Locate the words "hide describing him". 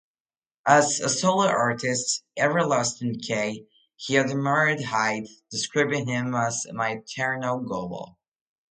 4.83-6.33